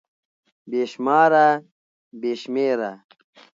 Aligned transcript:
بې 0.69 0.81
شماره 0.91 1.47
√ 1.59 1.61
بې 2.19 2.33
شمېره 2.41 2.91